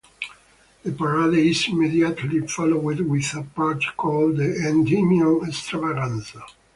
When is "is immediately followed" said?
1.45-2.83